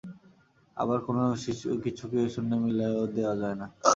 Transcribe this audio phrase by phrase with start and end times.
[0.77, 1.17] আবার কোন
[1.83, 3.67] কিছুকে শূন্যে মিলাইয়াও দেওয়া যায় না।